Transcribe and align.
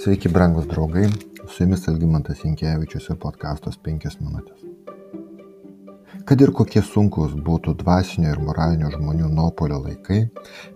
Sveiki, 0.00 0.28
brangus 0.32 0.64
draugai, 0.66 1.08
su 1.48 1.62
jumis 1.62 1.82
Algymantas 1.90 2.38
Inkevičius 2.48 3.10
ir 3.12 3.16
podkastos 3.20 3.74
5 3.84 4.14
minutės. 4.22 4.62
Kad 6.24 6.40
ir 6.40 6.52
kokie 6.56 6.80
sunkus 6.80 7.34
būtų 7.48 7.74
dvasinio 7.82 8.30
ir 8.32 8.40
moralinio 8.40 8.88
žmonių 8.94 9.28
nuopolio 9.34 9.82
laikai, 9.82 10.22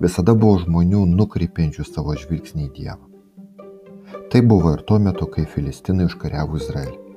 visada 0.05 0.35
buvo 0.43 0.59
žmonių 0.67 1.01
nukreipiančių 1.13 1.87
savo 1.89 2.19
žvilgsnį 2.21 2.67
į 2.67 2.69
Dievą. 2.77 4.19
Tai 4.29 4.45
buvo 4.51 4.75
ir 4.77 4.85
tuo 4.85 5.01
metu, 5.07 5.31
kai 5.39 5.47
Filistinai 5.55 6.11
užkariavo 6.11 6.61
Izraelį. 6.61 7.17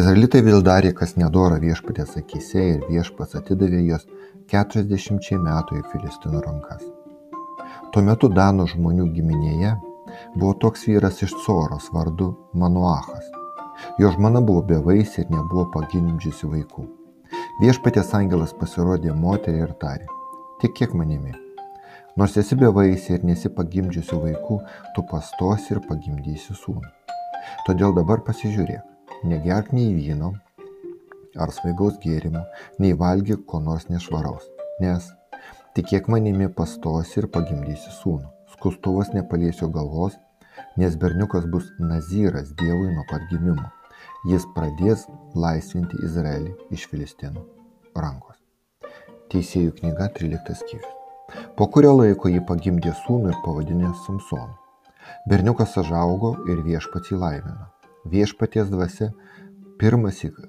Izraelitai 0.00 0.40
vėl 0.48 0.64
darė, 0.64 0.94
kas 1.02 1.18
nedora 1.20 1.60
viešpatės 1.60 2.16
akise 2.22 2.64
ir 2.78 2.88
viešpas 2.88 3.36
atidavė 3.42 3.84
juos 3.90 4.08
40 4.56 5.44
metų 5.44 5.82
į 5.82 5.86
Filistinų 5.92 6.42
rankas. 6.48 6.88
Tuo 7.92 8.08
metu 8.08 8.32
Danų 8.32 8.70
žmonių 8.72 9.12
giminėje 9.12 9.76
buvo 10.34 10.54
toks 10.54 10.86
vyras 10.88 11.22
iš 11.22 11.34
Coros 11.44 11.90
vardu 11.92 12.34
Manuachas. 12.52 13.26
Jo 13.98 14.10
žmona 14.14 14.40
buvo 14.44 14.62
bevaisė 14.72 15.24
ir 15.24 15.30
nebuvo 15.32 15.66
pagimdžiusi 15.74 16.48
vaikų. 16.54 16.86
Viešpatės 17.60 18.12
angelas 18.16 18.52
pasirodė 18.56 19.14
moteriai 19.16 19.66
ir 19.66 19.72
tarė, 19.80 20.06
tik 20.60 20.74
kiek 20.78 20.94
manimi. 20.96 21.32
Nors 22.20 22.36
esi 22.40 22.56
bevaisė 22.58 23.18
ir 23.18 23.26
nesi 23.28 23.50
pagimdžiusi 23.56 24.18
vaikų, 24.24 24.58
tu 24.96 25.04
pastosi 25.10 25.74
ir 25.74 25.82
pagimdysi 25.86 26.56
sūnų. 26.56 26.88
Todėl 27.66 27.94
dabar 27.96 28.24
pasižiūrėk, 28.26 28.82
negerk 29.30 29.72
nei 29.76 29.94
vyno 29.94 30.34
ar 31.38 31.52
svaigaus 31.54 32.00
gėrimo, 32.02 32.42
nei 32.82 32.96
valgyk 33.04 33.46
ko 33.46 33.62
nors 33.62 33.86
nešvaraus, 33.92 34.50
nes 34.82 35.06
tikėk 35.78 36.10
manimi 36.10 36.50
pastosi 36.52 37.22
ir 37.22 37.30
pagimdysi 37.32 37.94
sūnų 38.02 38.39
skustuvas 38.54 39.12
nepalies 39.14 39.62
jo 39.62 39.68
galvos, 39.74 40.16
nes 40.80 40.96
berniukas 40.96 41.46
bus 41.52 41.70
nazyras 41.78 42.52
Dievui 42.60 42.92
nuo 42.94 43.04
pat 43.10 43.26
gimimo. 43.30 43.68
Jis 44.28 44.44
pradės 44.56 45.06
laisvinti 45.34 46.00
Izraelį 46.04 46.52
iš 46.76 46.86
filistinų 46.92 47.44
rankos. 47.96 48.36
Teisėjų 49.32 49.76
knyga 49.80 50.10
13 50.16 50.56
skyrius. 50.60 50.96
Po 51.56 51.68
kurio 51.72 51.92
laiko 51.94 52.28
jį 52.28 52.42
pagimdė 52.48 52.92
sūnų 53.04 53.32
ir 53.32 53.42
pavadinė 53.44 53.92
Samsonu. 54.04 54.56
Berniukas 55.30 55.76
užaugo 55.80 56.34
ir 56.50 56.62
viešpats 56.66 57.12
jį 57.12 57.20
laimino. 57.22 57.68
Viešpaties 58.10 58.70
dvasia 58.72 59.10
pirmąsyk 59.80 60.40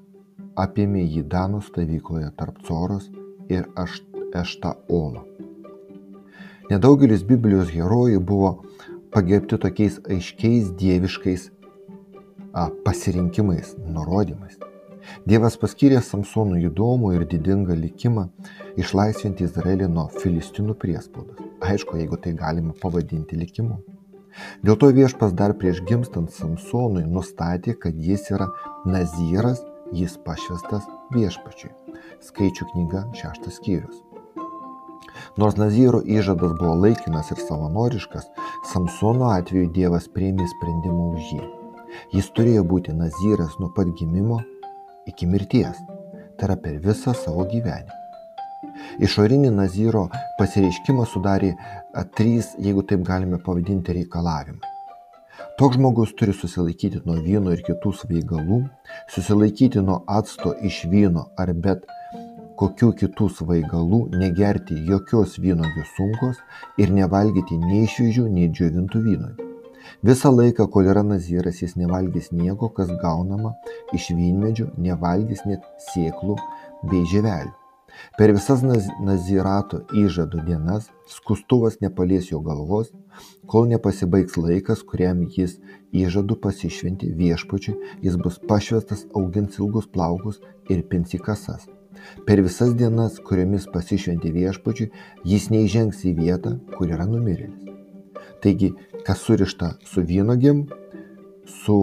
apėmė 0.59 1.03
jį 1.05 1.25
Danų 1.31 1.61
stovykloje 1.67 2.31
tarp 2.39 2.61
Coros 2.67 3.09
ir 3.51 3.67
Eštaolo. 4.41 5.30
Nedaugelis 6.71 7.23
Biblijos 7.27 7.71
herojų 7.73 8.21
buvo 8.23 8.49
pagerbti 9.11 9.57
tokiais 9.59 9.97
aiškiais 10.07 10.69
dieviškais 10.79 11.49
a, 12.53 12.69
pasirinkimais, 12.85 13.73
nurodymais. 13.91 14.55
Dievas 15.27 15.57
paskyrė 15.59 15.99
Samsonų 16.05 16.61
įdomų 16.69 17.09
ir 17.17 17.25
didingą 17.33 17.75
likimą 17.75 18.29
išlaisvinti 18.79 19.49
Izraelį 19.49 19.89
nuo 19.91 20.05
filistinų 20.13 20.77
priespaudos. 20.79 21.41
Aišku, 21.59 21.97
jeigu 21.99 22.19
tai 22.21 22.37
galima 22.39 22.77
pavadinti 22.79 23.39
likimu. 23.41 23.81
Dėl 24.63 24.77
to 24.79 24.93
viešpas 24.95 25.35
dar 25.35 25.57
prieš 25.59 25.81
gimstant 25.89 26.31
Samsonui 26.31 27.03
nustatė, 27.03 27.75
kad 27.75 27.99
jis 27.99 28.29
yra 28.31 28.47
nazyras, 28.87 29.59
jis 29.91 30.15
pašvestas 30.23 30.87
viešpačiui. 31.17 31.73
Skaičių 32.29 32.69
knyga 32.71 33.03
šeštas 33.19 33.59
skyrius. 33.59 33.99
Nors 35.41 35.57
Nazyro 35.59 36.01
įžadas 36.03 36.53
buvo 36.59 36.75
laikinas 36.83 37.31
ir 37.31 37.39
savanoriškas, 37.43 38.27
Samsono 38.73 39.31
atveju 39.35 39.71
Dievas 39.75 40.09
priėmė 40.11 40.47
sprendimą 40.55 41.07
už 41.15 41.31
jį. 41.37 41.41
Jis 42.15 42.29
turėjo 42.35 42.65
būti 42.67 42.95
Nazyras 42.95 43.57
nuo 43.59 43.71
pat 43.75 43.89
gimimo 43.99 44.41
iki 45.09 45.27
mirties, 45.27 45.79
tai 46.37 46.49
yra 46.49 46.59
per 46.59 46.77
visą 46.83 47.15
savo 47.17 47.47
gyvenimą. 47.51 47.97
Išorinį 49.03 49.49
Nazyro 49.55 50.07
pasireiškimą 50.39 51.07
sudarė 51.09 51.55
trys, 52.17 52.53
jeigu 52.59 52.83
taip 52.87 53.03
galime 53.07 53.39
pavadinti, 53.45 53.95
reikalavimai. 53.97 54.71
Toks 55.57 55.77
žmogus 55.77 56.13
turi 56.17 56.33
susilaikyti 56.37 57.01
nuo 57.05 57.17
vyno 57.25 57.53
ir 57.55 57.63
kitų 57.65 57.91
svaigalų, 58.01 58.59
susilaikyti 59.13 59.81
nuo 59.85 60.01
acto 60.19 60.53
iš 60.69 60.83
vyno 60.91 61.27
ar 61.39 61.53
bet 61.65 61.87
kokių 62.61 62.91
kitų 62.99 63.27
svaigalų, 63.37 64.01
negerti 64.21 64.75
jokios 64.85 65.39
vynogių 65.41 65.85
sunkos 65.95 66.41
ir 66.81 66.91
nevalgyti 66.93 67.57
nei 67.57 67.87
šviežių, 67.89 68.27
nei 68.29 68.51
džiovintų 68.53 69.01
vynogių. 69.07 69.47
Visą 70.05 70.29
laiką, 70.33 70.67
kol 70.69 70.89
yra 70.91 71.01
nazyras, 71.05 71.63
jis 71.63 71.73
nevalgys 71.79 72.29
nieko, 72.31 72.69
kas 72.69 72.91
gaunama 73.01 73.55
iš 73.97 74.11
vynmedžių, 74.13 74.67
nevalgys 74.77 75.41
net 75.49 75.65
sėklų 75.87 76.37
bei 76.91 77.01
ževelių. 77.09 77.57
Per 78.17 78.31
visas 78.31 78.61
nazirato 78.63 79.81
įžadų 79.97 80.45
dienas 80.45 80.87
skustuvas 81.11 81.81
nepalies 81.81 82.29
jo 82.29 82.39
galvos, 82.45 82.93
kol 83.49 83.67
nepasibaigs 83.73 84.37
laikas, 84.37 84.85
kuriam 84.85 85.25
jis 85.25 85.57
įžadų 85.91 86.39
pasišventi 86.45 87.11
viešpačiui, 87.17 87.75
jis 88.05 88.17
bus 88.21 88.39
pašvestas, 88.47 89.05
augins 89.17 89.59
ilgus 89.59 89.89
plaukus 89.91 90.41
ir 90.69 90.85
pins 90.87 91.17
į 91.17 91.25
kasas. 91.25 91.67
Per 92.25 92.41
visas 92.43 92.73
dienas, 92.77 93.17
kuriomis 93.25 93.67
pasišventi 93.73 94.31
viešpačiui, 94.35 94.89
jis 95.27 95.49
neįžengs 95.53 96.03
į 96.07 96.15
vietą, 96.19 96.55
kur 96.75 96.91
yra 96.91 97.07
numirėlis. 97.09 97.71
Taigi, 98.41 98.71
kas 99.05 99.23
surišta 99.25 99.75
su 99.87 100.03
vynogėm, 100.07 100.65
su 101.63 101.77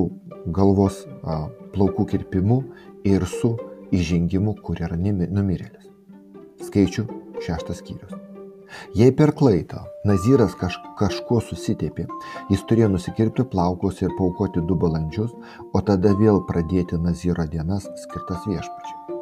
galvos 0.55 1.05
a, 1.23 1.47
plaukų 1.75 2.07
kirpimu 2.13 2.63
ir 3.09 3.27
su 3.29 3.55
įžengimu, 3.95 4.57
kur 4.65 4.81
yra 4.83 4.99
numirėlis. 4.99 5.91
Skaičių 6.69 7.07
šeštas 7.45 7.83
skyrius. 7.83 8.17
Jei 8.97 9.15
per 9.17 9.33
klaidą 9.33 9.81
Nazyras 10.09 10.55
kaž, 10.61 10.77
kažko 11.01 11.41
susitėpė, 11.45 12.05
jis 12.53 12.65
turėjo 12.69 12.93
nusikirpti 12.93 13.49
plaukus 13.49 14.03
ir 14.05 14.13
paukoti 14.21 14.65
du 14.69 14.77
balandžius, 14.79 15.35
o 15.73 15.85
tada 15.85 16.15
vėl 16.21 16.45
pradėti 16.49 17.01
Nazyro 17.01 17.49
dienas 17.49 17.89
skirtas 18.05 18.45
viešpačiui 18.49 19.18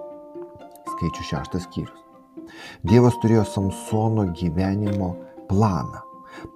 skaičių 0.97 1.31
šeštas 1.31 1.69
skyrius. 1.69 2.03
Dievas 2.87 3.17
turėjo 3.23 3.45
Samsono 3.45 4.27
gyvenimo 4.37 5.15
planą. 5.51 6.03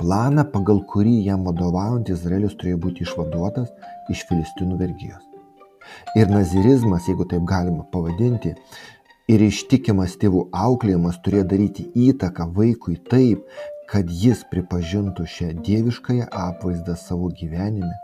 Planą, 0.01 0.45
pagal 0.53 0.83
kurį 0.91 1.17
jam 1.25 1.47
vadovaujant 1.49 2.09
Izraelis 2.13 2.57
turėjo 2.61 2.81
būti 2.85 3.05
išvaduotas 3.07 3.71
iš 4.13 4.25
filistinų 4.29 4.79
vergyjos. 4.81 5.25
Ir 6.21 6.31
nazirizmas, 6.31 7.09
jeigu 7.09 7.27
taip 7.29 7.47
galima 7.49 7.87
pavadinti, 7.93 8.55
ir 9.33 9.45
ištikimas 9.47 10.19
tėvų 10.21 10.47
auklėjimas 10.67 11.21
turėjo 11.25 11.49
daryti 11.55 11.89
įtaką 12.11 12.51
vaikui 12.57 12.99
taip, 13.11 13.47
kad 13.91 14.11
jis 14.23 14.45
pripažintų 14.53 15.27
šią 15.27 15.51
dieviškąją 15.67 16.31
apvaizdą 16.45 16.95
savo 17.01 17.33
gyvenime 17.41 17.95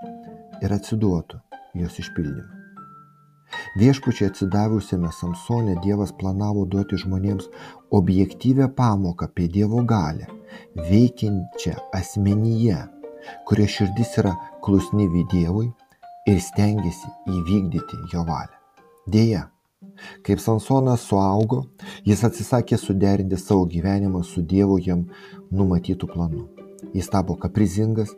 ir 0.64 0.78
atsiduotų 0.80 1.42
jos 1.78 2.02
išpildymui. 2.02 2.55
Viešpačiai 3.78 4.30
atsidavusiame 4.30 5.10
Samsone 5.12 5.76
Dievas 5.84 6.12
planavo 6.18 6.64
duoti 6.66 6.98
žmonėms 7.02 7.48
objektyvę 7.98 8.68
pamoką 8.78 9.28
apie 9.28 9.48
Dievo 9.48 9.82
galę, 9.84 10.26
veikiančią 10.90 11.74
asmenyje, 11.98 12.78
kurio 13.46 13.66
širdis 13.76 14.16
yra 14.22 14.34
klusni 14.64 15.08
Dievui 15.32 15.68
ir 16.26 16.40
stengiasi 16.40 17.12
įvykdyti 17.30 18.02
jo 18.12 18.24
valią. 18.26 18.56
Deja, 19.06 19.46
kaip 20.26 20.40
Samsonas 20.42 21.06
suaugo, 21.06 21.62
jis 22.04 22.24
atsisakė 22.26 22.78
suderinti 22.80 23.38
savo 23.38 23.66
gyvenimą 23.70 24.24
su 24.24 24.42
Dievo 24.42 24.78
jam 24.82 25.06
numatytų 25.50 26.10
planu. 26.10 26.48
Jis 26.94 27.08
tapo 27.12 27.36
kaprizingas 27.38 28.10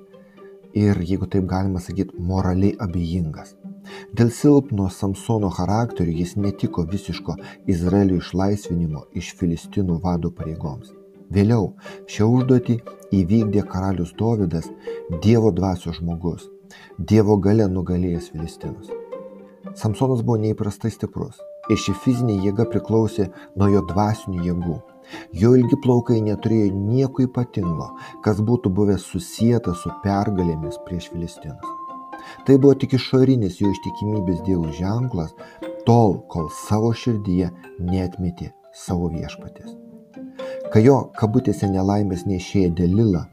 ir, 0.72 0.96
jeigu 1.02 1.26
taip 1.26 1.44
galima 1.50 1.80
sakyti, 1.80 2.16
moraliai 2.18 2.76
abejingas. 2.80 3.54
Dėl 4.16 4.30
silpno 4.32 4.86
Samsono 4.88 5.50
charakterio 5.52 6.14
jis 6.16 6.30
netiko 6.40 6.82
visiško 6.88 7.34
Izraelio 7.68 8.16
išlaisvinimo 8.22 9.02
iš 9.20 9.34
Filistinų 9.36 9.98
vado 10.04 10.30
pareigoms. 10.38 10.94
Vėliau 11.28 11.74
šią 12.08 12.28
užduotį 12.38 12.78
įvykdė 13.18 13.66
karalius 13.68 14.14
Dovydas, 14.16 14.70
Dievo 15.24 15.50
dvasios 15.52 15.98
žmogus, 16.00 16.46
Dievo 17.10 17.36
gale 17.36 17.66
nugalėjęs 17.68 18.30
Filistinus. 18.32 18.88
Samsonas 19.76 20.22
buvo 20.24 20.38
neįprastai 20.40 20.90
stiprus 20.94 21.42
ir 21.68 21.76
ši 21.82 21.92
fizinė 22.04 22.38
jėga 22.46 22.64
priklausė 22.72 23.28
nuo 23.60 23.68
jo 23.74 23.82
dvasinių 23.90 24.46
jėgų. 24.46 24.78
Jo 25.40 25.52
ilgi 25.56 25.76
plaukai 25.84 26.22
neturėjo 26.24 26.72
nieko 26.72 27.26
ypatingo, 27.28 27.90
kas 28.24 28.40
būtų 28.40 28.72
buvęs 28.80 29.04
susijęta 29.12 29.76
su 29.76 29.92
pergalėmis 30.04 30.80
prieš 30.88 31.12
Filistinus. 31.12 31.77
Tai 32.46 32.58
buvo 32.58 32.74
tik 32.80 32.94
išorinis 32.96 33.58
jo 33.60 33.72
ištikimybės 33.72 34.44
Dievų 34.46 34.72
ženklas, 34.78 35.34
tol, 35.88 36.18
kol 36.32 36.48
savo 36.66 36.92
širdyje 36.96 37.50
netmetė 37.80 38.52
savo 38.76 39.10
viešpatės. 39.12 39.74
Kai 40.72 40.82
jo 40.84 40.98
kabutėse 41.16 41.68
nelaimės 41.70 42.26
nešėja 42.28 42.72
Delila, 42.76 43.24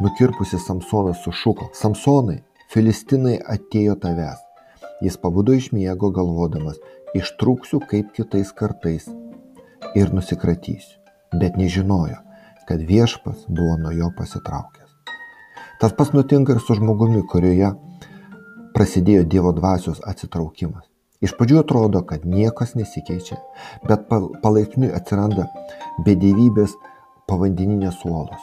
nukirpusi 0.00 0.58
Samsoną 0.62 1.14
sušuko, 1.18 1.70
Samsonai, 1.74 2.42
Filistinai 2.70 3.36
atėjo 3.54 3.96
tavęs. 4.02 4.42
Jis 5.02 5.18
pabudo 5.20 5.54
iš 5.54 5.70
miego 5.76 6.10
galvodamas, 6.14 6.78
ištrūksiu 7.18 7.82
kaip 7.90 8.12
kitais 8.16 8.52
kartais 8.56 9.06
ir 9.98 10.12
nusikratysiu, 10.14 10.98
bet 11.40 11.58
nežinojo, 11.60 12.18
kad 12.68 12.82
viešpas 12.82 13.44
buvo 13.48 13.76
nuo 13.82 13.92
jo 13.94 14.10
pasitraukęs. 14.16 14.90
Tas 15.80 15.92
pas 15.92 16.12
nutinka 16.16 16.56
ir 16.56 16.62
su 16.64 16.78
žmogumi, 16.78 17.22
kurioje 17.28 17.74
prasidėjo 18.76 19.24
Dievo 19.24 19.54
dvasios 19.56 20.02
atsitraukimas. 20.04 20.84
Iš 21.24 21.32
pradžių 21.38 21.62
atrodo, 21.62 22.02
kad 22.04 22.26
niekas 22.28 22.74
nesikeičia, 22.76 23.38
bet 23.88 24.04
palaipsniui 24.42 24.90
atsiranda 24.98 25.46
bedėvybės 26.04 26.74
povandeninės 27.30 28.02
uolos. 28.04 28.42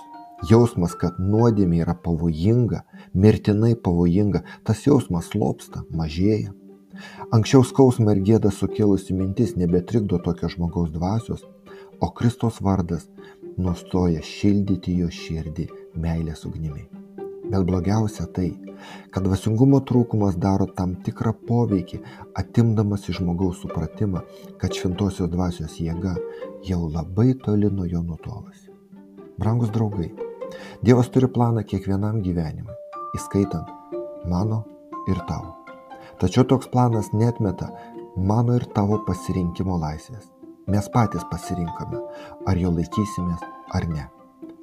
Jausmas, 0.50 0.96
kad 1.00 1.22
nuodėmė 1.22 1.84
yra 1.86 1.94
pavojinga, 1.94 2.82
mirtinai 3.14 3.76
pavojinga, 3.78 4.42
tas 4.68 4.82
jausmas 4.88 5.30
lopsta, 5.38 5.86
mažėja. 5.94 6.52
Anksčiau 7.34 7.64
skausmą 7.70 8.18
ir 8.18 8.26
gėdą 8.26 8.52
sukėlusi 8.52 9.16
mintis 9.18 9.56
nebetrikdo 9.60 10.20
tokio 10.26 10.50
žmogaus 10.50 10.92
dvasios, 10.98 11.46
o 12.02 12.10
Kristos 12.10 12.60
vardas 12.62 13.08
nustoja 13.58 14.26
šildyti 14.26 14.98
jo 15.00 15.14
širdį 15.14 15.70
meilės 15.94 16.46
ugnimi. 16.50 16.90
Bet 17.44 17.66
blogiausia 17.68 18.25
tai, 18.36 18.50
kad 19.12 19.25
dvasingumo 19.28 19.81
trūkumas 19.88 20.38
daro 20.40 20.68
tam 20.78 20.95
tikrą 21.06 21.36
poveikį, 21.48 22.01
atimdamas 22.40 23.10
iš 23.10 23.19
žmogaus 23.19 23.62
supratimą, 23.63 24.24
kad 24.62 24.75
šventosios 24.75 25.31
dvasios 25.31 25.80
jėga 25.80 26.16
jau 26.68 26.84
labai 26.88 27.34
toli 27.45 27.72
nuo 27.72 27.90
jo 27.90 28.04
nutolusi. 28.04 28.72
Brangus 29.40 29.74
draugai, 29.74 30.12
Dievas 30.84 31.10
turi 31.13 31.28
planą 31.36 31.63
kiekvienam 31.69 32.19
gyvenimui, 32.25 32.75
įskaitant 33.18 33.69
mano 34.30 34.62
ir 35.10 35.19
tavo. 35.30 35.54
Tačiau 36.22 36.46
toks 36.50 36.69
planas 36.74 37.12
netmeta 37.13 37.69
mano 38.31 38.57
ir 38.60 38.68
tavo 38.75 39.00
pasirinkimo 39.07 39.80
laisvės. 39.81 40.30
Mes 40.68 40.89
patys 40.94 41.25
pasirinkame, 41.31 42.00
ar 42.48 42.60
jo 42.60 42.72
laikysimės 42.72 43.48
ar 43.75 43.88
ne. 43.89 44.06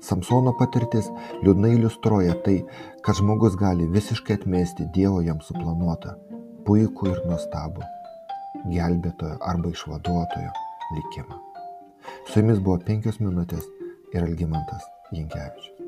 Samsono 0.00 0.54
patirtis 0.58 1.10
liūdnai 1.44 1.74
iliustruoja 1.76 2.36
tai, 2.44 2.60
kad 3.04 3.18
žmogus 3.20 3.56
gali 3.60 3.88
visiškai 3.92 4.38
atmesti 4.40 4.88
Dievo 4.94 5.20
jam 5.24 5.42
suplanuotą, 5.44 6.16
puikų 6.68 7.12
ir 7.12 7.20
nuostabų 7.28 7.84
gelbėtojo 8.68 9.36
arba 9.52 9.72
išvaduotojo 9.74 10.54
likimą. 10.96 11.42
Su 12.28 12.40
jumis 12.40 12.64
buvo 12.64 12.80
penkios 12.86 13.20
minutės 13.20 13.68
ir 14.14 14.24
Algymantas 14.24 14.88
Jankievičius. 15.12 15.79